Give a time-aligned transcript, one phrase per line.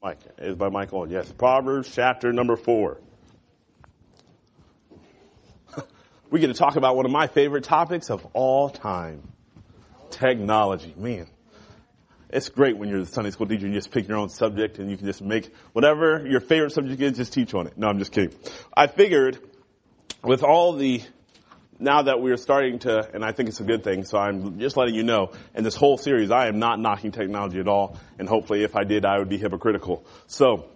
[0.00, 1.10] Mike, is by Mike on?
[1.10, 1.30] Yes.
[1.32, 3.00] Proverbs chapter number four.
[6.30, 9.32] we get to talk about one of my favorite topics of all time.
[10.10, 10.94] Technology.
[10.96, 11.26] Man.
[12.30, 14.78] It's great when you're the Sunday school teacher and you just pick your own subject
[14.78, 17.76] and you can just make whatever your favorite subject is, just teach on it.
[17.76, 18.38] No, I'm just kidding.
[18.76, 19.40] I figured
[20.22, 21.02] with all the
[21.78, 24.76] now that we're starting to, and I think it's a good thing, so I'm just
[24.76, 28.28] letting you know, in this whole series, I am not knocking technology at all, and
[28.28, 30.04] hopefully if I did, I would be hypocritical.
[30.26, 30.70] So,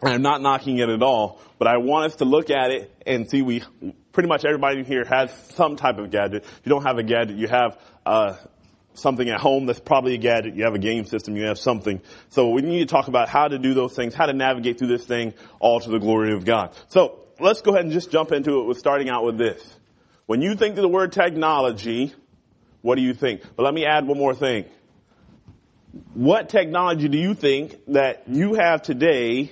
[0.00, 3.28] I'm not knocking it at all, but I want us to look at it and
[3.28, 3.62] see we,
[4.12, 6.44] pretty much everybody here has some type of gadget.
[6.44, 8.36] If you don't have a gadget, you have, uh,
[8.98, 10.56] something at home that's probably a gadget.
[10.56, 11.36] You have a game system.
[11.36, 12.00] You have something.
[12.30, 14.88] So we need to talk about how to do those things, how to navigate through
[14.88, 16.74] this thing, all to the glory of God.
[16.88, 19.77] So let's go ahead and just jump into it with starting out with this.
[20.28, 22.12] When you think of the word technology,
[22.82, 23.40] what do you think?
[23.56, 24.66] But let me add one more thing.
[26.12, 29.50] What technology do you think that you have today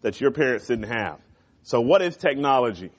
[0.00, 1.20] that your parents didn't have?
[1.62, 2.90] So what is technology?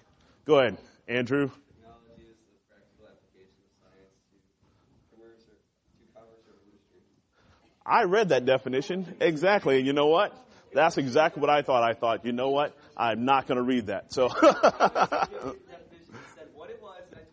[0.45, 1.49] Go ahead, Andrew.
[1.49, 7.03] Technology is the practical application of science to commerce or to commerce or industry.
[7.85, 9.17] I read that definition.
[9.19, 9.77] Exactly.
[9.79, 10.33] And you know what?
[10.73, 11.83] That's exactly what I thought.
[11.83, 12.73] I thought, you know what?
[12.95, 14.13] I'm not going to read that.
[14.13, 15.27] So, Definition
[16.35, 17.32] said what it was, and I told you what it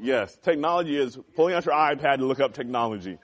[0.00, 3.18] Yes, technology is pulling out your iPad to look up technology.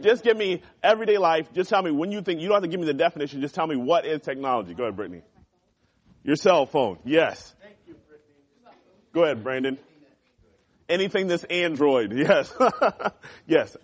[0.00, 1.52] Just give me everyday life.
[1.52, 3.40] Just tell me when you think, you don't have to give me the definition.
[3.40, 4.74] Just tell me what is technology.
[4.74, 5.22] Go ahead, Brittany.
[6.24, 6.98] Your cell phone.
[7.04, 7.54] Yes.
[7.60, 8.76] Thank you, Brittany.
[9.12, 9.78] Go ahead, Brandon.
[10.88, 12.12] Anything that's Android.
[12.12, 12.52] Yes.
[13.46, 13.76] yes.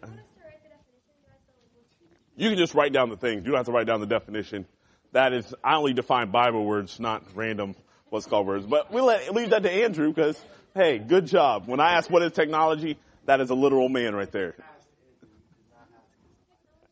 [2.37, 3.45] You can just write down the things.
[3.45, 4.67] You don't have to write down the definition.
[5.13, 7.75] That is, I only define Bible words, not random
[8.11, 8.67] what's called words.
[8.67, 10.41] But we'll let, leave that to Andrew because,
[10.75, 11.67] hey, good job.
[11.67, 14.55] When I ask what is technology, that is a literal man right there.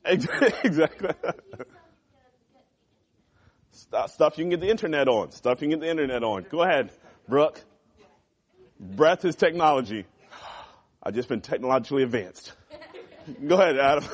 [0.06, 1.10] Exactly.
[4.06, 5.30] Stuff you can get the internet on.
[5.32, 6.44] Stuff you can get the internet on.
[6.50, 6.90] Go ahead,
[7.28, 7.62] Brooke.
[8.78, 10.04] Breath is technology.
[11.02, 12.52] I've just been technologically advanced.
[13.46, 14.04] Go ahead, Adam.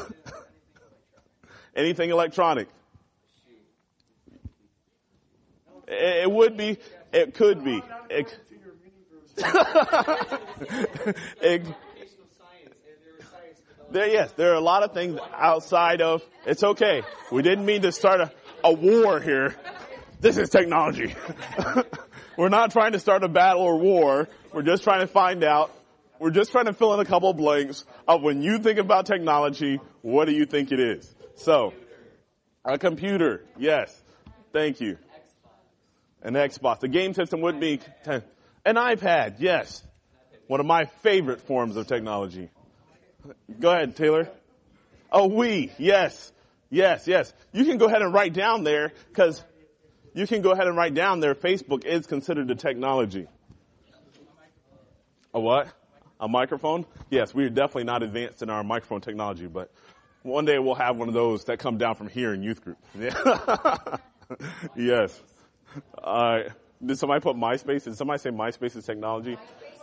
[1.76, 2.68] Anything electronic.
[5.90, 6.78] It, would be.
[7.12, 7.82] It could be.
[8.08, 8.38] It,
[9.36, 9.36] it,
[11.42, 11.74] Educational
[12.38, 13.92] science, and there was science developed.
[13.92, 16.22] there, yes, there are a lot of things outside of.
[16.46, 17.02] It's okay.
[17.32, 19.56] We didn't mean to start a, a war here.
[20.20, 21.14] This is technology.
[22.36, 24.28] We're not trying to start a battle or war.
[24.52, 25.72] We're just trying to find out.
[26.18, 29.06] We're just trying to fill in a couple of blanks of when you think about
[29.06, 31.14] technology, what do you think it is?
[31.36, 31.72] So,
[32.64, 34.02] a computer, yes.
[34.52, 34.98] Thank you.
[36.22, 36.80] An Xbox.
[36.80, 39.82] The game system would be an iPad, yes.
[40.46, 42.50] One of my favorite forms of technology.
[43.58, 44.28] Go ahead, Taylor.
[45.12, 46.32] A Wii, yes,
[46.70, 47.32] yes, yes.
[47.52, 49.42] You can go ahead and write down there because
[50.14, 51.34] you can go ahead and write down there.
[51.34, 53.26] Facebook is considered a technology.
[55.32, 55.68] A what?
[56.20, 56.84] A microphone?
[57.08, 59.70] Yes, we are definitely not advanced in our microphone technology, but
[60.22, 62.78] one day we'll have one of those that come down from here in youth group.
[62.98, 63.96] Yeah.
[64.76, 65.18] yes.
[66.04, 66.48] Right.
[66.84, 67.84] Did somebody put MySpace?
[67.84, 69.36] Did somebody say MySpace is technology?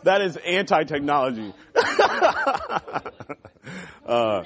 [0.04, 1.54] That is anti-technology.
[4.06, 4.44] uh,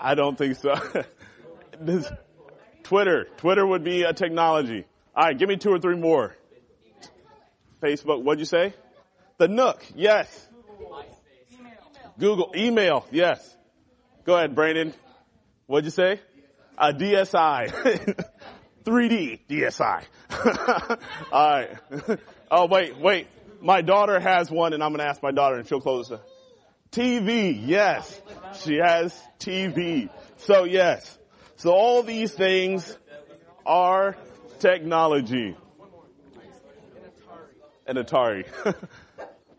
[0.00, 0.74] I don't think so.
[1.80, 2.10] This-
[2.82, 3.28] Twitter.
[3.36, 4.84] Twitter would be a technology.
[5.14, 6.34] All right, give me two or three more.
[7.82, 8.22] Facebook.
[8.22, 8.74] What'd you say?
[9.36, 9.84] The Nook.
[9.94, 10.48] Yes.
[12.18, 12.52] Google.
[12.56, 13.06] Email.
[13.12, 13.56] Yes.
[14.24, 14.92] Go ahead, Brandon.
[15.66, 16.20] What'd you say?
[16.76, 18.24] A DSI.
[18.88, 20.04] 3D DSI.
[21.32, 21.70] All right.
[22.50, 23.26] Oh wait, wait.
[23.60, 26.18] My daughter has one, and I'm going to ask my daughter, and she'll close the
[26.90, 27.60] TV.
[27.62, 28.22] Yes,
[28.62, 30.08] she has TV.
[30.38, 31.18] So yes.
[31.56, 32.96] So all these things
[33.66, 34.16] are
[34.60, 35.54] technology.
[37.86, 38.46] An Atari.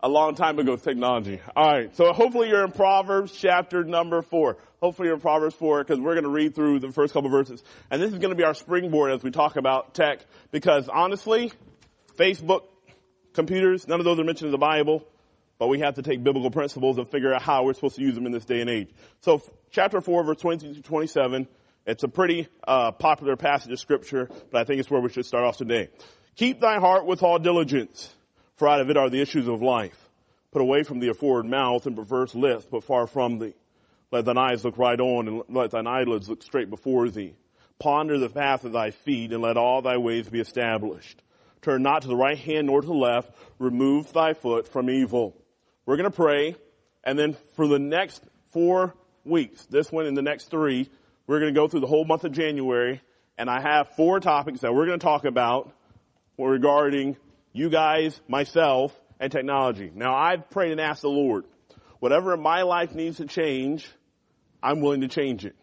[0.02, 1.40] a long time ago with technology.
[1.54, 1.94] All right.
[1.96, 4.56] So hopefully you're in Proverbs chapter number four.
[4.80, 7.62] Hopefully you're in Proverbs four because we're going to read through the first couple verses.
[7.90, 10.20] And this is going to be our springboard as we talk about tech
[10.50, 11.52] because honestly,
[12.16, 12.62] Facebook,
[13.34, 15.06] computers, none of those are mentioned in the Bible,
[15.58, 18.14] but we have to take biblical principles and figure out how we're supposed to use
[18.14, 18.88] them in this day and age.
[19.20, 21.46] So chapter four, verse 20 to 27,
[21.86, 25.26] it's a pretty uh, popular passage of scripture, but I think it's where we should
[25.26, 25.88] start off today.
[26.36, 28.14] Keep thy heart with all diligence,
[28.60, 29.98] for out of it are the issues of life.
[30.52, 33.54] Put away from thee a forward mouth and perverse lips, but far from thee.
[34.12, 37.34] Let thine eyes look right on, and let thine eyelids look straight before thee.
[37.78, 41.22] Ponder the path of thy feet, and let all thy ways be established.
[41.62, 43.32] Turn not to the right hand nor to the left.
[43.58, 45.34] Remove thy foot from evil.
[45.86, 46.54] We're going to pray,
[47.02, 48.22] and then for the next
[48.52, 50.90] four weeks, this one and the next three,
[51.26, 53.00] We're going to go through the whole month of January,
[53.38, 55.72] and I have four topics that we're going to talk about
[56.36, 57.16] regarding
[57.52, 59.90] you guys, myself, and technology.
[59.94, 61.44] Now, I've prayed and asked the Lord,
[61.98, 63.88] whatever in my life needs to change,
[64.62, 65.56] I'm willing to change it.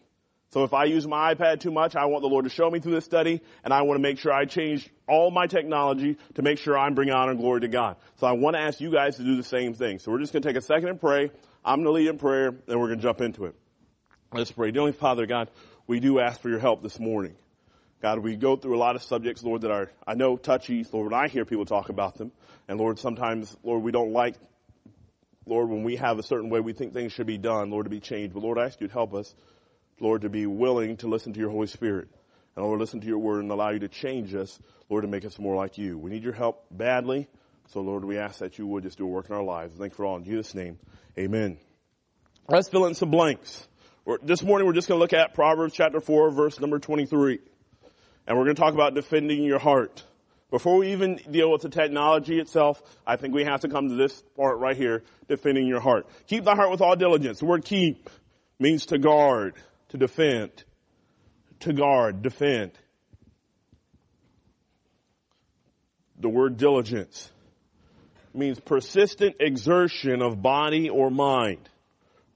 [0.50, 2.80] So if I use my iPad too much, I want the Lord to show me
[2.80, 6.42] through this study, and I want to make sure I change all my technology to
[6.42, 7.96] make sure I'm bringing honor and glory to God.
[8.16, 9.98] So I want to ask you guys to do the same thing.
[9.98, 11.30] So we're just going to take a second and pray.
[11.64, 13.54] I'm going to lead in prayer, and we're going to jump into it.
[14.32, 14.70] Let's pray.
[14.70, 15.50] Dear Father God,
[15.86, 17.34] we do ask for your help this morning.
[18.00, 20.86] God, we go through a lot of subjects, Lord, that are, I know, touchy.
[20.92, 22.32] Lord, when I hear people talk about them,
[22.68, 24.36] and Lord, sometimes, Lord, we don't like,
[25.46, 27.90] Lord, when we have a certain way we think things should be done, Lord, to
[27.90, 28.34] be changed.
[28.34, 29.34] But Lord, I ask you to help us
[30.00, 32.08] Lord, to be willing to listen to your Holy Spirit.
[32.56, 34.58] And Lord, listen to your word and allow you to change us,
[34.88, 35.98] Lord, to make us more like you.
[35.98, 37.28] We need your help badly.
[37.68, 39.76] So Lord, we ask that you would just do a work in our lives.
[39.76, 40.78] Thank you for all in Jesus' name.
[41.18, 41.58] Amen.
[42.48, 43.66] Let's fill in some blanks.
[44.04, 47.40] We're, this morning we're just going to look at Proverbs chapter 4 verse number 23.
[48.28, 50.04] And we're going to talk about defending your heart.
[50.50, 53.94] Before we even deal with the technology itself, I think we have to come to
[53.94, 56.06] this part right here, defending your heart.
[56.26, 57.38] Keep the heart with all diligence.
[57.40, 58.10] The word keep
[58.58, 59.54] means to guard
[59.88, 60.50] to defend,
[61.60, 62.72] to guard, defend.
[66.20, 67.32] The word diligence
[68.34, 71.66] means persistent exertion of body or mind.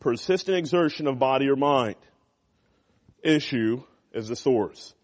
[0.00, 1.96] Persistent exertion of body or mind.
[3.22, 3.82] Issue
[4.14, 4.94] is the source.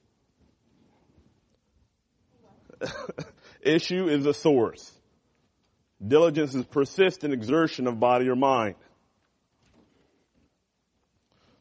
[3.63, 4.91] Issue is a source.
[6.07, 8.77] Diligence is persistent exertion of body or mind.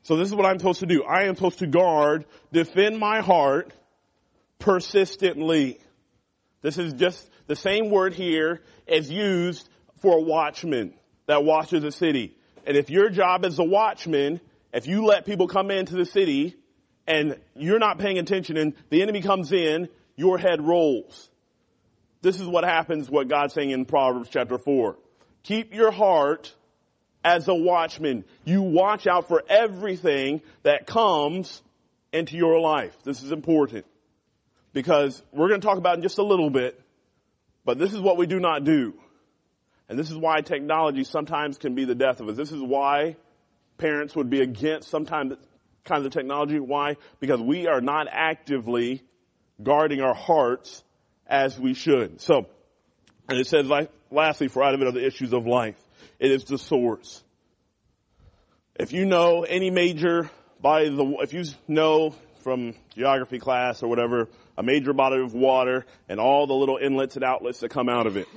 [0.04, 1.04] So this is what I'm supposed to do.
[1.04, 3.74] I am supposed to guard, defend my heart
[4.60, 5.80] persistently.
[6.62, 9.68] This is just the same word here as used
[10.02, 10.94] for a watchman
[11.26, 12.38] that watches a city.
[12.66, 14.40] And if your job as a watchman,
[14.74, 16.56] if you let people come into the city
[17.06, 21.30] and you're not paying attention and the enemy comes in, your head rolls.
[22.22, 24.98] This is what happens, what God's saying in Proverbs chapter 4.
[25.44, 26.54] Keep your heart
[27.24, 28.26] as a watchman.
[28.44, 31.62] You watch out for everything that comes
[32.12, 32.98] into your life.
[33.04, 33.86] This is important
[34.74, 36.82] because we're going to talk about in just a little bit,
[37.64, 38.94] but this is what we do not do.
[39.90, 42.36] And this is why technology sometimes can be the death of us.
[42.36, 43.16] This is why
[43.78, 45.36] parents would be against sometimes
[45.86, 46.60] kinds of technology.
[46.60, 46.98] Why?
[47.20, 49.04] Because we are not actively
[49.62, 50.84] guarding our hearts
[51.26, 52.22] as we should.
[52.22, 52.48] So,
[53.30, 55.80] and it says, like, lastly, for out of it are the issues of life.
[56.20, 57.24] It is the source.
[58.76, 60.30] If you know any major
[60.62, 65.86] by the, if you know from geography class or whatever, a major body of water
[66.08, 68.28] and all the little inlets and outlets that come out of it.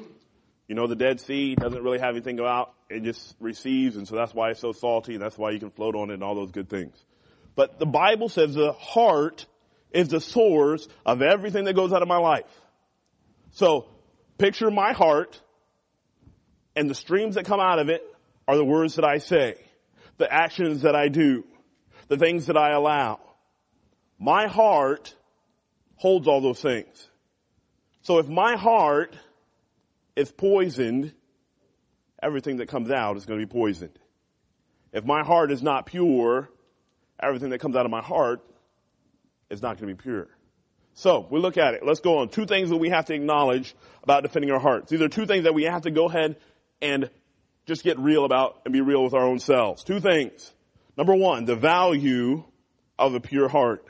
[0.67, 2.73] You know, the Dead Sea doesn't really have anything go out.
[2.89, 5.71] It just receives and so that's why it's so salty and that's why you can
[5.71, 6.97] float on it and all those good things.
[7.55, 9.47] But the Bible says the heart
[9.93, 12.45] is the source of everything that goes out of my life.
[13.53, 13.89] So
[14.39, 15.41] picture my heart
[16.77, 18.03] and the streams that come out of it
[18.47, 19.57] are the words that I say,
[20.19, 21.45] the actions that I do,
[22.09, 23.21] the things that I allow.
[24.19, 25.15] My heart
[25.97, 27.09] holds all those things.
[28.03, 29.17] So if my heart
[30.17, 31.13] is poisoned,
[32.23, 33.99] everything that comes out is going to be poisoned.
[34.93, 36.49] If my heart is not pure,
[37.23, 38.43] everything that comes out of my heart
[39.51, 40.29] is not going to be pure.
[40.95, 41.83] So we look at it.
[41.85, 42.29] Let's go on.
[42.29, 44.91] Two things that we have to acknowledge about defending our hearts.
[44.91, 46.37] These are two things that we have to go ahead
[46.83, 47.11] and
[47.67, 49.85] just get real about and be real with our own selves.
[49.85, 50.53] Two things.
[50.97, 52.45] Number one, the value
[52.99, 53.85] of a pure heart.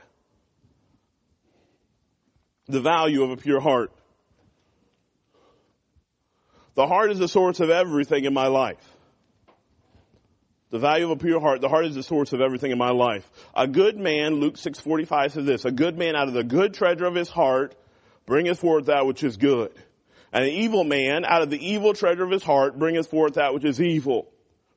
[2.66, 3.92] The value of a pure heart.
[6.74, 8.96] The heart is the source of everything in my life.
[10.70, 12.90] The value of a pure heart, the heart is the source of everything in my
[12.90, 13.28] life.
[13.54, 17.06] A good man, Luke 6:45 says this, a good man out of the good treasure
[17.06, 17.74] of his heart
[18.24, 19.72] bringeth forth that which is good.
[20.32, 23.52] And an evil man, out of the evil treasure of his heart, bringeth forth that
[23.52, 24.30] which is evil.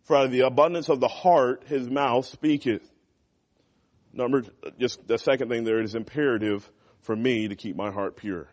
[0.05, 2.81] For out of the abundance of the heart, his mouth speaketh.
[4.11, 4.43] Number,
[4.79, 6.67] just the second thing there, it is imperative
[7.01, 8.47] for me to keep my heart pure.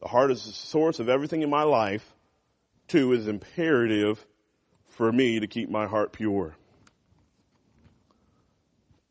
[0.00, 2.14] The heart is the source of everything in my life.
[2.86, 4.24] Two, is imperative
[4.98, 6.56] for me to keep my heart pure.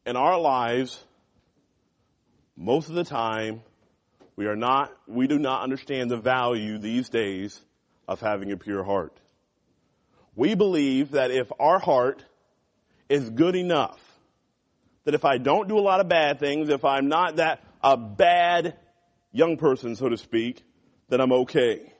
[0.05, 1.01] In our lives,
[2.57, 3.61] most of the time,
[4.35, 7.57] we are not, we do not understand the value these days
[8.05, 9.17] of having a pure heart.
[10.35, 12.21] We believe that if our heart
[13.07, 14.01] is good enough,
[15.05, 17.95] that if I don't do a lot of bad things, if I'm not that a
[17.95, 18.75] bad
[19.31, 20.65] young person, so to speak,
[21.07, 21.93] that I'm okay.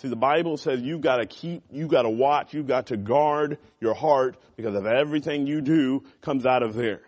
[0.00, 2.96] See, the Bible says you've got to keep, you've got to watch, you've got to
[2.96, 7.02] guard your heart because of everything you do comes out of there.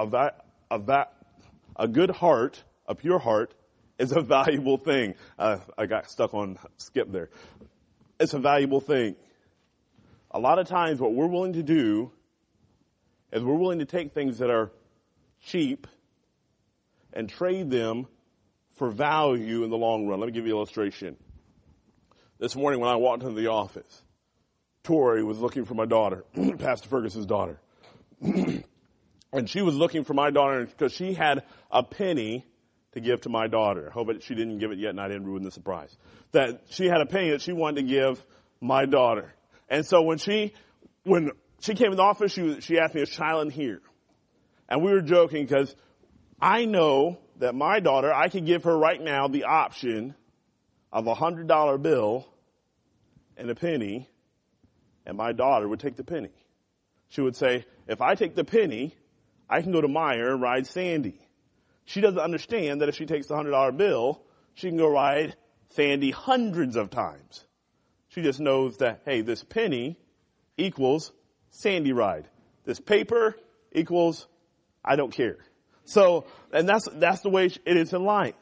[0.00, 0.34] a, va-
[0.70, 1.08] a, va-
[1.76, 3.54] a good heart, a pure heart,
[3.98, 5.14] is a valuable thing.
[5.38, 7.28] Uh, I got stuck on skip there.
[8.18, 9.16] It's a valuable thing.
[10.30, 12.12] A lot of times what we're willing to do
[13.32, 14.70] is we're willing to take things that are
[15.44, 15.86] cheap
[17.12, 18.06] and trade them
[18.80, 20.20] for value in the long run.
[20.20, 21.18] Let me give you an illustration.
[22.38, 24.02] This morning when I walked into the office,
[24.84, 26.24] Tori was looking for my daughter,
[26.58, 27.60] Pastor Ferguson's daughter.
[28.22, 28.64] and
[29.44, 32.46] she was looking for my daughter because she had a penny
[32.92, 33.90] to give to my daughter.
[33.90, 35.94] I hope it, she didn't give it yet and I didn't ruin the surprise.
[36.32, 38.24] That she had a penny that she wanted to give
[38.62, 39.34] my daughter.
[39.68, 40.54] And so when she,
[41.04, 43.82] when she came in the office, she, she asked me, is Shiloh here?
[44.70, 45.76] And we were joking because
[46.40, 50.14] I know that my daughter, I could give her right now the option
[50.92, 52.26] of a hundred dollar bill
[53.36, 54.08] and a penny,
[55.06, 56.30] and my daughter would take the penny.
[57.08, 58.94] She would say, if I take the penny,
[59.48, 61.18] I can go to Meijer and ride Sandy.
[61.86, 64.22] She doesn't understand that if she takes the hundred dollar bill,
[64.54, 65.34] she can go ride
[65.70, 67.44] Sandy hundreds of times.
[68.08, 69.98] She just knows that, hey, this penny
[70.56, 71.10] equals
[71.50, 72.28] Sandy ride.
[72.64, 73.34] This paper
[73.72, 74.26] equals
[74.84, 75.38] I don't care.
[75.84, 78.34] So, and that's, that's the way it is in life.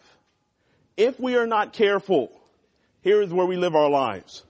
[0.96, 2.32] If we are not careful,
[3.00, 4.44] here is where we live our lives.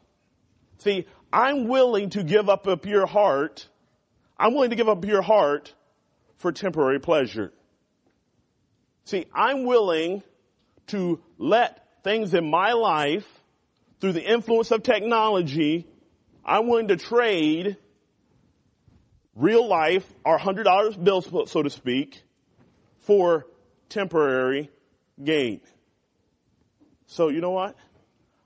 [0.78, 3.68] See, I'm willing to give up a pure heart.
[4.38, 5.75] I'm willing to give up pure heart
[6.38, 7.52] for temporary pleasure.
[9.04, 10.23] See, I'm willing
[10.88, 13.26] to let things in my life
[14.00, 15.87] through the influence of technology,
[16.45, 17.76] I'm willing to trade
[19.35, 22.23] real life, our hundred dollars bills, so to speak,
[23.09, 23.47] for
[23.88, 24.71] temporary
[25.25, 25.62] gain.
[27.07, 27.75] So you know what?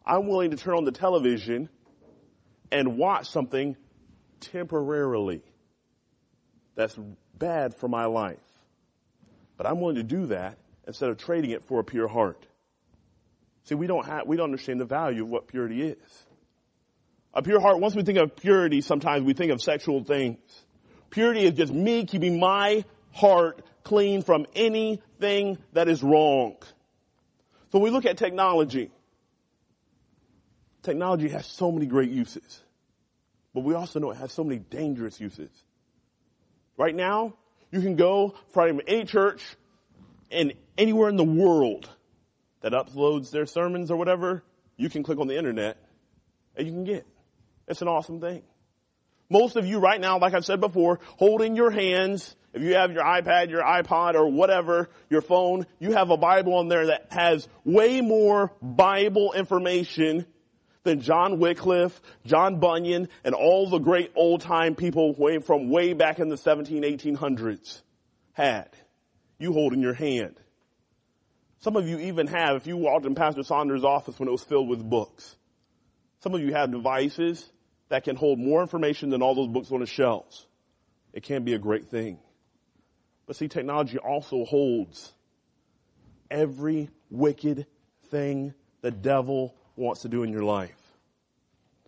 [0.07, 1.69] I'm willing to turn on the television
[2.71, 3.77] and watch something
[4.39, 5.43] temporarily
[6.77, 6.97] that's
[7.37, 8.39] bad for my life.
[9.57, 12.47] But I'm willing to do that instead of trading it for a pure heart.
[13.65, 16.25] See, we don't have, we don't understand the value of what purity is.
[17.35, 20.39] A pure heart, once we think of purity, sometimes we think of sexual things.
[21.11, 26.57] Purity is just me keeping my heart clean from anything that is wrong.
[27.71, 28.91] So we look at technology.
[30.83, 32.61] Technology has so many great uses,
[33.55, 35.51] but we also know it has so many dangerous uses.
[36.77, 37.35] Right now,
[37.71, 39.43] you can go from any church
[40.31, 41.89] and anywhere in the world
[42.63, 44.43] that uploads their sermons or whatever,
[44.77, 45.77] you can click on the internet
[46.57, 47.07] and you can get.
[47.69, 48.43] It's an awesome thing.
[49.31, 52.75] Most of you right now, like I've said before, hold in your hands, if you
[52.75, 56.87] have your iPad, your iPod, or whatever, your phone, you have a Bible on there
[56.87, 60.27] that has way more Bible information
[60.85, 65.93] than John Wycliffe, John Bunyan, and all the great old time people way from way
[65.93, 67.81] back in the 17, 1800s
[68.33, 68.69] had.
[69.39, 70.39] You hold in your hand.
[71.61, 74.43] Some of you even have, if you walked in Pastor Saunders' office when it was
[74.43, 75.37] filled with books,
[76.21, 77.49] some of you have devices
[77.89, 80.47] that can hold more information than all those books on the shelves.
[81.13, 82.19] It can be a great thing.
[83.33, 85.11] But see, technology also holds
[86.31, 87.65] every wicked
[88.11, 90.77] thing the devil wants to do in your life.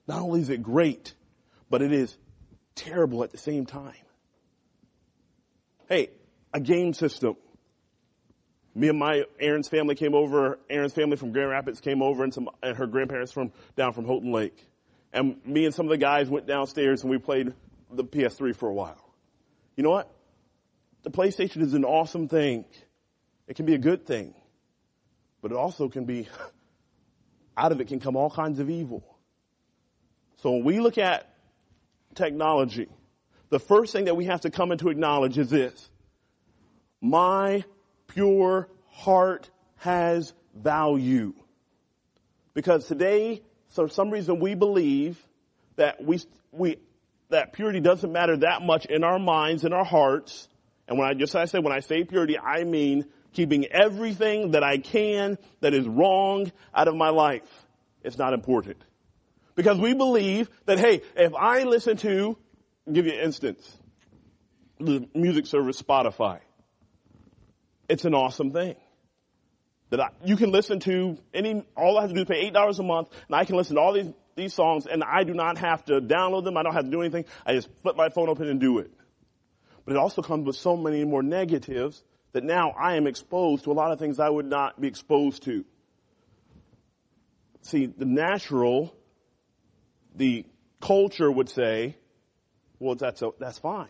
[0.09, 1.13] Not only is it great,
[1.69, 2.17] but it is
[2.75, 3.93] terrible at the same time.
[5.87, 6.09] Hey,
[6.55, 7.37] a game system
[8.75, 10.59] me and my Aaron's family came over.
[10.71, 14.07] Aaron's family from Grand Rapids came over, and some and her grandparents from down from
[14.07, 14.57] Houghton Lake.
[15.13, 17.53] And me and some of the guys went downstairs and we played
[17.93, 19.13] the PS3 for a while.
[19.77, 20.11] You know what?
[21.04, 22.64] The PlayStation is an awesome thing.
[23.46, 24.34] It can be a good thing,
[25.42, 26.28] but it also can be
[27.56, 29.04] out of it can come all kinds of evil.
[30.42, 31.30] So when we look at
[32.14, 32.88] technology,
[33.50, 35.90] the first thing that we have to come into acknowledge is this.
[37.00, 37.64] My
[38.08, 41.34] pure heart has value.
[42.54, 45.18] Because today, for some reason we believe
[45.76, 46.20] that we,
[46.52, 46.78] we,
[47.28, 50.49] that purity doesn't matter that much in our minds, in our hearts.
[50.88, 54.62] And when I just, I say, when I say purity, I mean keeping everything that
[54.62, 57.49] I can that is wrong out of my life.
[58.03, 58.76] It's not important.
[59.55, 62.37] Because we believe that, hey, if I listen to,
[62.93, 63.79] give you an instance,
[64.79, 66.41] the music service Spotify
[67.88, 68.76] it's an awesome thing.
[69.91, 72.53] That I, you can listen to any, all I have to do is pay eight
[72.53, 75.35] dollars a month and I can listen to all these, these songs and I do
[75.35, 76.57] not have to download them.
[76.57, 77.26] I don't have to do anything.
[77.47, 78.91] I just flip my phone open and do it.
[79.85, 83.73] But it also comes with so many more negatives that now I am exposed to
[83.73, 85.64] a lot of things I would not be exposed to.
[87.62, 88.95] See, the natural,
[90.14, 90.45] the
[90.81, 91.97] culture would say,
[92.79, 93.88] well, that's, a, that's fine.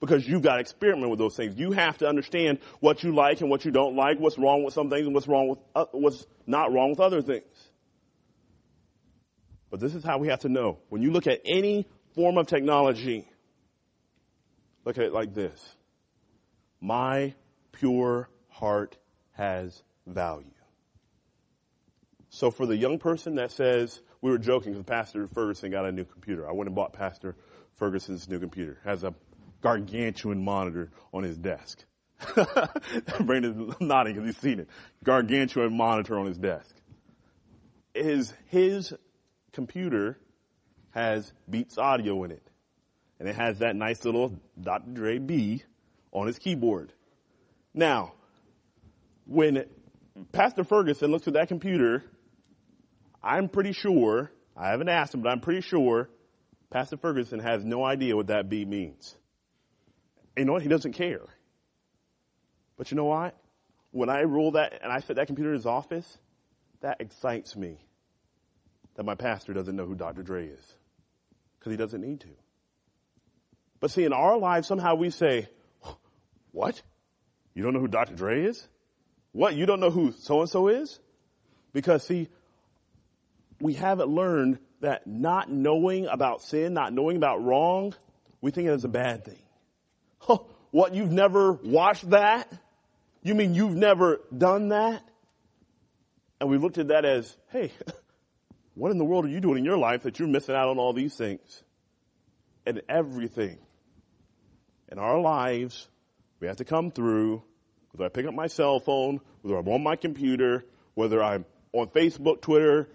[0.00, 1.56] because you've got to experiment with those things.
[1.58, 4.74] You have to understand what you like and what you don't like, what's wrong with
[4.74, 7.44] some things and what's wrong with, uh, what's not wrong with other things.
[9.70, 10.78] But this is how we have to know.
[10.88, 13.28] When you look at any form of technology,
[14.84, 15.76] look at it like this.
[16.80, 17.34] My
[17.72, 18.96] pure heart
[19.32, 20.50] has value.
[22.30, 25.92] So for the young person that says, we were joking because Pastor Ferguson got a
[25.92, 26.48] new computer.
[26.48, 27.36] I went and bought Pastor
[27.76, 28.78] Ferguson's new computer.
[28.84, 29.14] Has a
[29.62, 31.84] gargantuan monitor on his desk.
[33.20, 34.68] Brandon's nodding because he's seen it.
[35.02, 36.74] Gargantuan monitor on his desk.
[37.94, 38.92] His, his
[39.52, 40.18] computer
[40.90, 42.49] has Beats audio in it.
[43.20, 44.90] And it has that nice little Dr.
[44.92, 45.62] Dre B
[46.10, 46.92] on his keyboard.
[47.74, 48.14] Now,
[49.26, 49.66] when
[50.32, 52.02] Pastor Ferguson looks at that computer,
[53.22, 56.08] I'm pretty sure, I haven't asked him, but I'm pretty sure
[56.70, 59.14] Pastor Ferguson has no idea what that B means.
[60.36, 60.62] You know what?
[60.62, 61.26] He doesn't care.
[62.78, 63.36] But you know what?
[63.90, 66.16] When I roll that and I set that computer in his office,
[66.80, 67.78] that excites me
[68.94, 70.22] that my pastor doesn't know who Dr.
[70.22, 70.74] Dre is.
[71.58, 72.28] Because he doesn't need to.
[73.80, 75.48] But see, in our lives, somehow we say,
[76.52, 76.80] what?
[77.54, 78.14] You don't know who Dr.
[78.14, 78.66] Dre is?
[79.32, 79.54] What?
[79.54, 80.98] You don't know who so and so is?
[81.72, 82.28] Because see,
[83.60, 87.94] we haven't learned that not knowing about sin, not knowing about wrong,
[88.40, 89.38] we think it is a bad thing.
[90.28, 90.94] Oh, what?
[90.94, 92.46] You've never watched that?
[93.22, 95.02] You mean you've never done that?
[96.38, 97.72] And we looked at that as, hey,
[98.74, 100.78] what in the world are you doing in your life that you're missing out on
[100.78, 101.62] all these things?
[102.66, 103.58] And everything
[104.90, 105.88] in our lives,
[106.40, 107.42] we have to come through,
[107.92, 111.88] whether I pick up my cell phone, whether I'm on my computer, whether I'm on
[111.88, 112.88] Facebook, Twitter,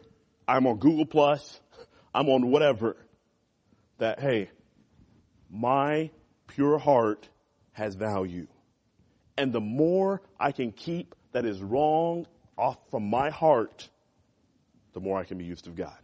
[0.47, 1.59] I'm on Google Plus,
[2.13, 2.97] I'm on whatever,
[3.97, 4.49] that hey,
[5.49, 6.11] my
[6.47, 7.29] pure heart
[7.71, 8.47] has value.
[9.37, 12.25] And the more I can keep that is wrong
[12.57, 13.89] off from my heart,
[14.93, 15.97] the more I can be used of God.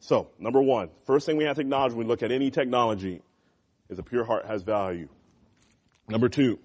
[0.00, 3.22] So, number one, first thing we have to acknowledge when we look at any technology
[3.88, 5.08] is a pure heart has value.
[6.08, 6.58] Number two,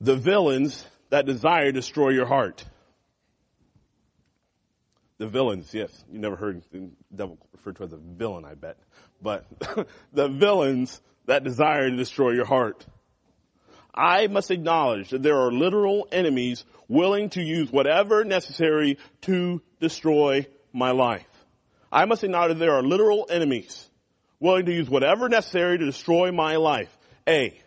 [0.00, 2.64] the villains that desire to destroy your heart.
[5.18, 5.90] The villains, yes.
[6.12, 8.78] You never heard the devil referred to as a villain, I bet.
[9.20, 9.46] But
[10.12, 12.86] the villains that desire to destroy your heart.
[13.94, 20.46] I must acknowledge that there are literal enemies willing to use whatever necessary to destroy
[20.72, 21.27] my life.
[21.90, 23.88] I must acknowledge that there are literal enemies
[24.40, 26.94] willing to use whatever necessary to destroy my life.
[27.26, 27.58] A,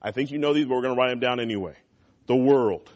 [0.00, 1.76] I think you know these, but we're going to write them down anyway.
[2.26, 2.90] The world.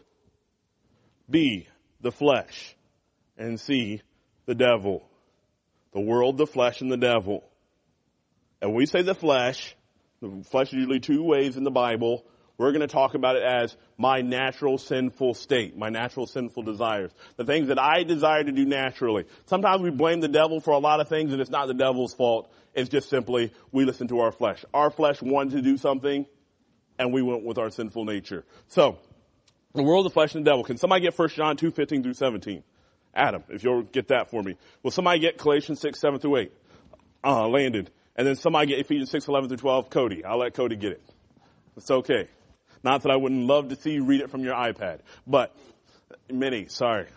[1.29, 1.67] B,
[2.01, 2.75] the flesh.
[3.37, 4.01] And C,
[4.45, 5.07] the devil.
[5.93, 7.43] The world, the flesh, and the devil.
[8.61, 9.75] And when we say the flesh,
[10.21, 12.25] the flesh is usually two ways in the Bible.
[12.57, 17.11] We're going to talk about it as my natural sinful state, my natural sinful desires.
[17.35, 19.25] The things that I desire to do naturally.
[19.45, 22.15] Sometimes we blame the devil for a lot of things and it's not the devil's
[22.15, 22.51] fault.
[22.73, 24.65] It's just simply we listen to our flesh.
[24.73, 26.25] Our flesh wanted to do something
[26.97, 28.43] and we went with our sinful nature.
[28.69, 28.97] So,
[29.73, 30.63] the world, the flesh, and the devil.
[30.63, 32.63] Can somebody get 1 John 2, 15 through 17?
[33.13, 34.55] Adam, if you'll get that for me.
[34.81, 36.53] Will somebody get Galatians 6, 7 through 8?
[37.23, 37.87] Uh, Landon.
[38.15, 39.89] And then somebody get Ephesians 6, 11 through 12?
[39.91, 40.25] Cody.
[40.25, 41.03] I'll let Cody get it.
[41.75, 42.27] It's okay.
[42.83, 45.55] Not that I wouldn't love to see you read it from your iPad, but
[46.31, 47.07] many, sorry,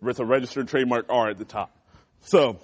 [0.00, 1.76] with a registered trademark R at the top.
[2.22, 2.58] So,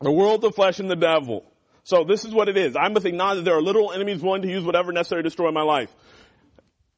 [0.00, 1.44] the world, the flesh, and the devil.
[1.84, 2.76] So this is what it is.
[2.76, 5.50] I must acknowledge that there are literal enemies willing to use whatever necessary to destroy
[5.50, 5.94] my life.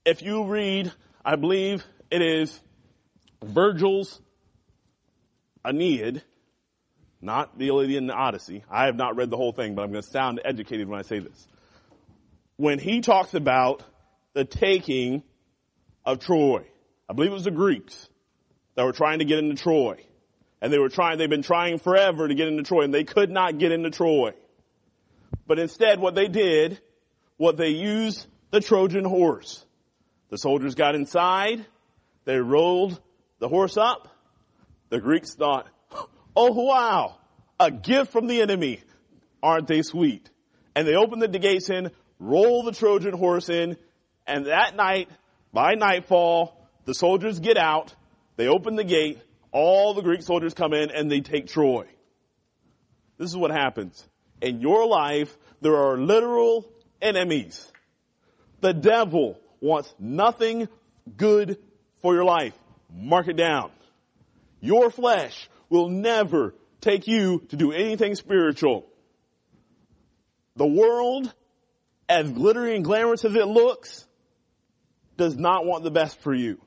[0.04, 0.92] If you read,
[1.24, 2.60] I believe it is
[3.42, 4.20] Virgil's
[5.64, 6.22] Aeneid,
[7.20, 8.64] not the Iliad and the Odyssey.
[8.70, 11.02] I have not read the whole thing, but I'm going to sound educated when I
[11.02, 11.48] say this.
[12.56, 13.82] When he talks about
[14.36, 15.22] the taking
[16.04, 16.62] of Troy.
[17.08, 18.06] I believe it was the Greeks
[18.74, 19.96] that were trying to get into Troy.
[20.60, 23.30] And they were trying, they've been trying forever to get into Troy and they could
[23.30, 24.34] not get into Troy.
[25.46, 26.78] But instead what they did,
[27.38, 29.64] what they used the Trojan horse.
[30.28, 31.64] The soldiers got inside,
[32.26, 33.00] they rolled
[33.38, 34.06] the horse up.
[34.90, 35.66] The Greeks thought,
[36.36, 37.16] oh wow,
[37.58, 38.82] a gift from the enemy.
[39.42, 40.28] Aren't they sweet?
[40.74, 43.78] And they opened the gates in, roll the Trojan horse in,
[44.26, 45.08] and that night,
[45.52, 47.94] by nightfall, the soldiers get out,
[48.36, 49.18] they open the gate,
[49.52, 51.86] all the Greek soldiers come in and they take Troy.
[53.18, 54.06] This is what happens.
[54.40, 56.66] In your life, there are literal
[57.00, 57.72] enemies.
[58.60, 60.68] The devil wants nothing
[61.16, 61.58] good
[62.02, 62.52] for your life.
[62.94, 63.70] Mark it down.
[64.60, 68.86] Your flesh will never take you to do anything spiritual.
[70.56, 71.32] the world,
[72.08, 74.05] as glittery and glamorous as it looks,
[75.16, 76.60] does not want the best for you.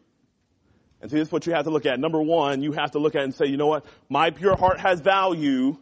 [1.02, 2.00] And see, this is what you have to look at.
[2.00, 3.86] Number one, you have to look at and say, you know what?
[4.10, 5.78] My pure heart has value.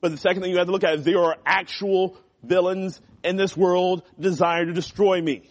[0.00, 3.36] But the second thing you have to look at is there are actual villains in
[3.36, 5.42] this world desire to destroy me.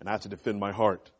[0.00, 1.10] And I have to defend my heart.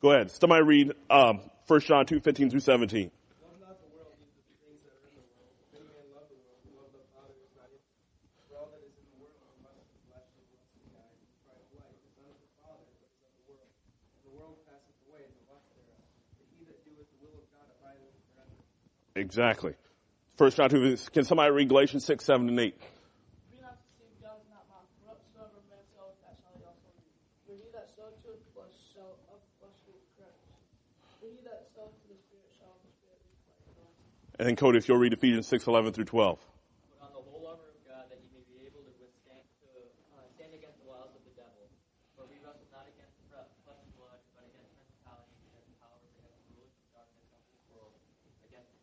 [0.00, 0.30] Go ahead.
[0.30, 3.10] Somebody read, um, 1 John 2, 15 through 17.
[3.42, 5.50] Love not the world, neither the things that are in the world.
[5.58, 7.92] If any man love the world, the love of the Father is not in him.
[8.48, 10.70] For all that is in the world, the lust of the flesh, and the lust
[10.70, 13.20] of the eye, and the pride of life, is not of the Father, but is
[13.26, 13.68] of the world.
[13.68, 15.98] And the world passeth away, and the lust thereof.
[16.38, 18.54] But he that doeth the will of God abideth forever.
[19.18, 19.74] Exactly.
[20.38, 22.78] 1 John 2, can somebody read Galatians 6, 7, and 8?
[23.50, 24.94] Be not deceived, God is not mocked.
[25.02, 27.10] For whatsoever man soweth, that shall he also reap.
[27.42, 30.54] For he that soweth to the flesh shall of the flesh reap corruption.
[31.18, 33.42] But he that soweth to the Spirit shall of the Spirit reap
[33.82, 34.38] life.
[34.38, 36.38] And then Cody, if you'll read Ephesians 6, 11 through 12.
[36.38, 39.66] Put on the whole armor of God that ye may be able to withstand to
[40.14, 41.66] uh, stand against the wiles of the devil.
[42.14, 46.38] For we wrestle not against fre- flesh and blood, but against principalities, against powers, against
[46.38, 48.77] the rulers of darkness of this world, against spiritual wickedness in high places.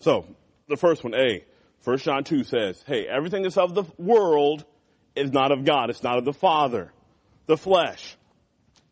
[0.00, 0.26] So,
[0.68, 1.44] the first one, A.
[1.84, 4.64] 1 John 2 says, hey, everything that's of the world
[5.16, 5.90] is not of God.
[5.90, 6.92] It's not of the Father.
[7.46, 8.16] The flesh.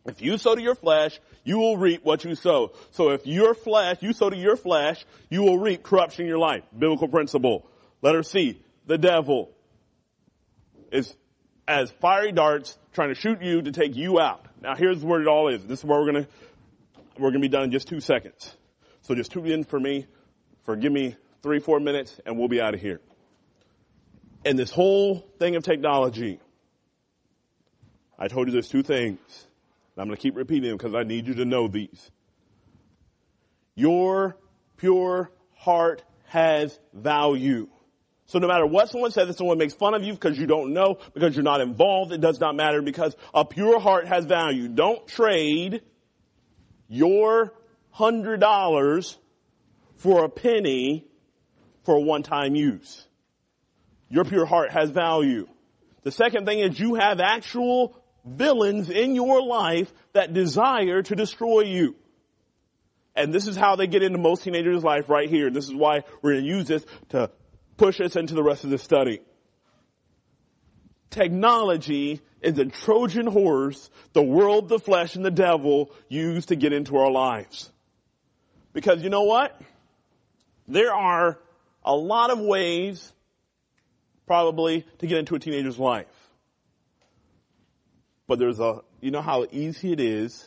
[0.06, 2.72] If you sow to your flesh, you will reap what you sow.
[2.92, 6.38] So if your flesh, you sow to your flesh, you will reap corruption in your
[6.38, 6.62] life.
[6.76, 7.68] Biblical principle.
[8.02, 8.62] Letter C.
[8.86, 9.50] The devil
[10.92, 11.14] is
[11.66, 14.46] as fiery darts trying to shoot you to take you out.
[14.62, 15.64] Now here's where it all is.
[15.66, 16.28] This is where we're gonna,
[17.18, 18.56] we're gonna be done in just two seconds.
[19.06, 20.04] So just tune in for me
[20.64, 23.00] for give me three, four minutes and we'll be out of here.
[24.44, 26.40] And this whole thing of technology,
[28.18, 29.20] I told you there's two things.
[29.94, 32.10] And I'm going to keep repeating them because I need you to know these.
[33.76, 34.36] Your
[34.76, 37.68] pure heart has value.
[38.24, 40.72] So no matter what someone says, if someone makes fun of you because you don't
[40.72, 44.66] know, because you're not involved, it does not matter because a pure heart has value.
[44.66, 45.82] Don't trade
[46.88, 47.52] your
[47.96, 49.16] hundred dollars
[49.96, 51.06] for a penny
[51.84, 53.06] for one-time use.
[54.10, 55.48] Your pure heart has value.
[56.02, 61.62] The second thing is you have actual villains in your life that desire to destroy
[61.62, 61.96] you.
[63.14, 65.48] And this is how they get into most teenagers' life right here.
[65.48, 67.30] This is why we're going to use this to
[67.78, 69.20] push us into the rest of the study.
[71.08, 76.74] Technology is a Trojan horse the world, the flesh, and the devil use to get
[76.74, 77.72] into our lives.
[78.76, 79.58] Because you know what?
[80.68, 81.38] There are
[81.82, 83.10] a lot of ways
[84.26, 86.12] probably to get into a teenager's life.
[88.26, 90.46] But there's a, you know how easy it is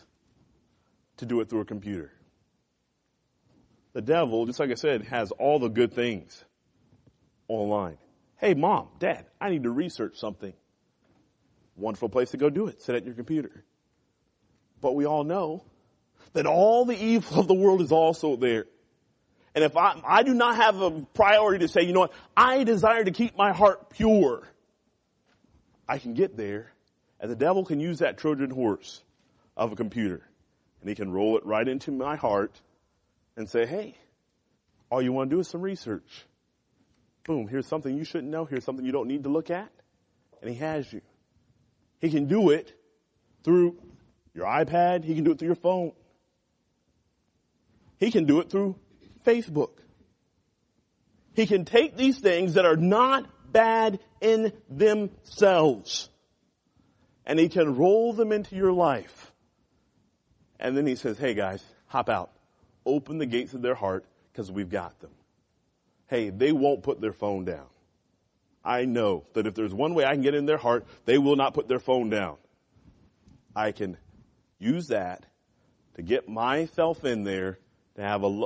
[1.17, 2.11] to do it through a computer.
[3.93, 6.45] The devil, just like I said, has all the good things
[7.47, 7.97] online.
[8.37, 10.53] Hey mom, dad, I need to research something.
[11.75, 12.79] Wonderful place to go do it.
[12.83, 13.65] Sit at your computer.
[14.81, 15.63] But we all know
[16.33, 18.65] that all the evil of the world is also there.
[19.55, 22.63] And if I, I do not have a priority to say, you know what, I
[22.63, 24.47] desire to keep my heart pure,
[25.87, 26.71] I can get there
[27.19, 29.01] and the devil can use that Trojan horse
[29.57, 30.21] of a computer
[30.81, 32.59] and he can roll it right into my heart
[33.35, 33.95] and say, hey,
[34.89, 36.25] all you want to do is some research.
[37.25, 38.45] Boom, here's something you shouldn't know.
[38.45, 39.69] Here's something you don't need to look at.
[40.41, 41.01] And he has you.
[41.99, 42.73] He can do it
[43.43, 43.77] through
[44.33, 45.03] your iPad.
[45.03, 45.91] He can do it through your phone.
[47.99, 48.75] He can do it through
[49.25, 49.71] Facebook.
[51.33, 56.09] He can take these things that are not bad in themselves
[57.29, 59.31] and he can roll them into your life.
[60.59, 62.31] And then he says, hey guys, hop out.
[62.87, 65.11] Open the gates of their heart because we've got them.
[66.07, 67.67] Hey, they won't put their phone down.
[68.65, 71.35] I know that if there's one way I can get in their heart, they will
[71.35, 72.37] not put their phone down.
[73.55, 73.97] I can
[74.57, 75.23] use that
[75.95, 77.59] to get myself in there
[77.99, 78.43] to have a,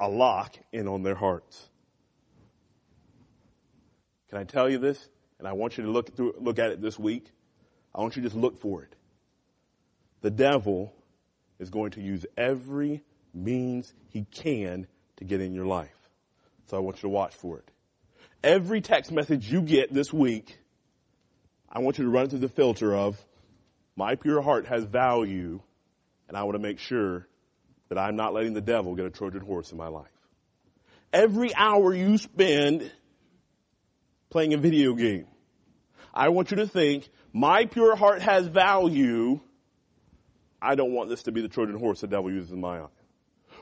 [0.00, 1.68] a lock in on their hearts.
[4.28, 5.08] Can I tell you this?
[5.38, 7.26] And I want you to look through, look at it this week.
[7.94, 8.94] I want you to just look for it.
[10.20, 10.94] The devil
[11.58, 14.86] is going to use every means he can
[15.16, 15.88] to get in your life.
[16.66, 17.70] So I want you to watch for it.
[18.44, 20.58] Every text message you get this week,
[21.70, 23.18] I want you to run it through the filter of
[23.96, 25.60] my pure heart has value
[26.28, 27.26] and I want to make sure
[27.90, 30.06] that I'm not letting the devil get a Trojan horse in my life.
[31.12, 32.90] Every hour you spend
[34.30, 35.26] playing a video game,
[36.14, 39.40] I want you to think my pure heart has value.
[40.62, 42.86] I don't want this to be the Trojan horse the devil uses in my eye.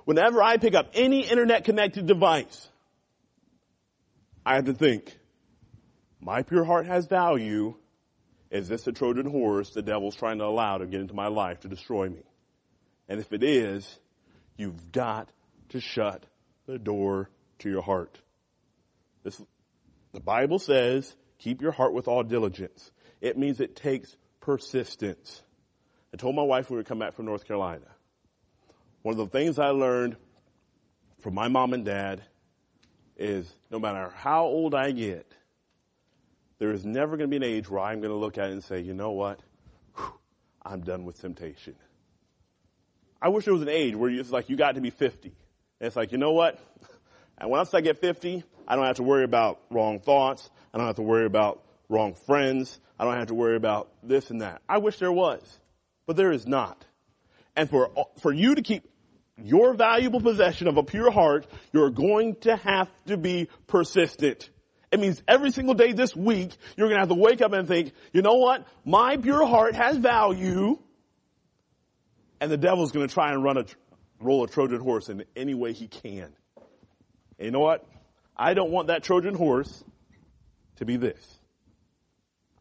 [0.04, 2.68] Whenever I pick up any internet connected device,
[4.44, 5.18] I have to think,
[6.20, 7.74] my pure heart has value.
[8.50, 11.60] Is this a Trojan horse the devil's trying to allow to get into my life
[11.60, 12.22] to destroy me?
[13.08, 13.98] And if it is,
[14.58, 15.30] you've got
[15.70, 16.26] to shut
[16.66, 18.20] the door to your heart.
[19.22, 19.40] This,
[20.12, 22.90] the Bible says, keep your heart with all diligence.
[23.22, 25.42] It means it takes persistence.
[26.12, 27.86] I told my wife we come back from North Carolina,
[29.02, 30.16] one of the things I learned
[31.20, 32.22] from my mom and dad
[33.16, 35.32] is no matter how old I get,
[36.58, 38.52] there is never going to be an age where I'm going to look at it
[38.52, 39.40] and say, you know what?
[39.96, 40.12] Whew,
[40.64, 41.74] I'm done with temptation.
[43.20, 45.28] I wish there was an age where it's like you got to be 50.
[45.28, 46.58] And it's like, you know what?
[47.40, 50.50] And once I get 50, I don't have to worry about wrong thoughts.
[50.74, 52.80] I don't have to worry about wrong friends.
[52.98, 54.60] I don't have to worry about this and that.
[54.68, 55.40] I wish there was,
[56.04, 56.84] but there is not.
[57.54, 57.90] And for,
[58.22, 58.90] for you to keep
[59.36, 64.50] your valuable possession of a pure heart, you're going to have to be persistent.
[64.90, 67.68] It means every single day this week, you're going to have to wake up and
[67.68, 68.66] think, you know what?
[68.84, 70.78] My pure heart has value.
[72.40, 73.64] And the devil's going to try and run a,
[74.20, 76.32] roll a Trojan horse in any way he can.
[77.38, 77.86] And you know what?
[78.36, 79.84] I don't want that Trojan horse
[80.76, 81.38] to be this.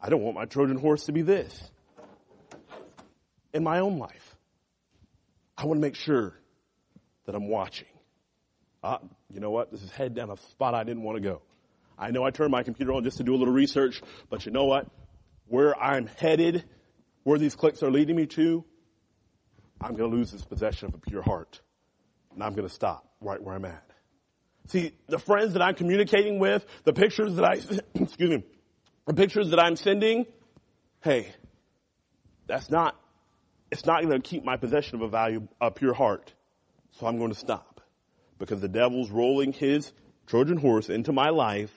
[0.01, 1.71] I don't want my Trojan horse to be this
[3.53, 4.35] in my own life.
[5.57, 6.33] I want to make sure
[7.25, 7.87] that I'm watching.
[8.83, 8.99] Ah,
[9.33, 9.71] you know what?
[9.71, 11.41] This is head down a spot I didn't want to go.
[11.97, 14.51] I know I turned my computer on just to do a little research, but you
[14.51, 14.87] know what?
[15.47, 16.63] Where I'm headed,
[17.23, 18.63] where these clicks are leading me to,
[19.81, 21.61] I'm going to lose this possession of a pure heart.
[22.33, 23.83] And I'm going to stop right where I'm at.
[24.67, 27.53] See, the friends that I'm communicating with, the pictures that I,
[27.95, 28.43] excuse me,
[29.05, 30.25] the pictures that I'm sending,
[31.01, 31.27] hey,
[32.47, 32.95] that's not,
[33.71, 36.33] it's not going to keep my possession of a value, a pure heart.
[36.99, 37.81] So I'm going to stop
[38.39, 39.91] because the devil's rolling his
[40.25, 41.71] Trojan horse into my life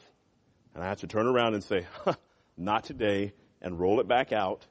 [0.74, 2.14] and I have to turn around and say, huh,
[2.56, 3.32] not today
[3.62, 4.66] and roll it back out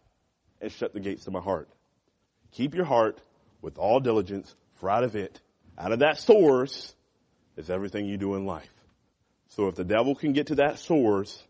[0.61, 1.69] and shut the gates to my heart.
[2.53, 3.19] Keep your heart
[3.62, 5.39] with all diligence, for out of it,
[5.77, 6.93] out of that source,
[7.57, 8.69] is everything you do in life.
[9.49, 11.43] So if the devil can get to that source,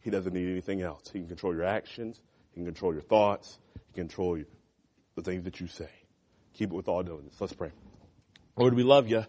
[0.00, 1.10] he doesn't need anything else.
[1.12, 2.20] He can control your actions.
[2.52, 3.58] He can control your thoughts.
[3.74, 4.38] He can control
[5.14, 5.90] the things that you say.
[6.54, 7.36] Keep it with all diligence.
[7.40, 7.72] Let's pray.
[8.56, 9.24] Lord, we love you.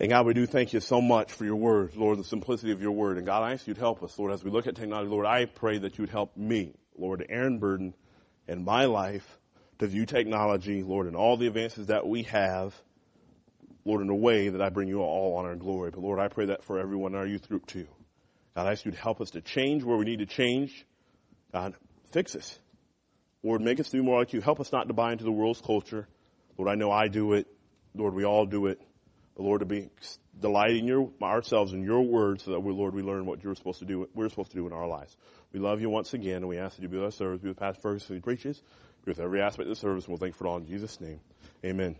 [0.00, 2.80] And God, we do thank you so much for your word, Lord, the simplicity of
[2.80, 3.18] your word.
[3.18, 5.26] And God, I ask you to help us, Lord, as we look at technology, Lord,
[5.26, 7.94] I pray that you would help me, Lord, Aaron Burden,
[8.46, 9.38] in my life
[9.78, 12.74] to view technology, Lord, and all the advances that we have,
[13.84, 15.90] Lord, in a way that I bring you all honor and glory.
[15.90, 17.86] But Lord, I pray that for everyone in our youth group too.
[18.54, 20.84] God, I ask you to help us to change where we need to change.
[21.52, 21.74] God,
[22.10, 22.58] fix us.
[23.42, 24.40] Lord, make us to be more like you.
[24.40, 26.08] Help us not to buy into the world's culture.
[26.56, 27.46] Lord, I know I do it.
[27.94, 28.80] Lord, we all do it.
[29.36, 29.88] But Lord, to be
[30.40, 33.78] delighting your, ourselves in your word so that we, Lord, we learn what you're supposed
[33.78, 35.16] to do, we're supposed to do in our lives.
[35.52, 37.48] We love you once again and we ask that you be with our service, be
[37.48, 38.60] with Pastor Ferguson who preaches,
[39.08, 41.20] with every aspect of the service we'll thank for all in Jesus' name.
[41.64, 41.96] Amen.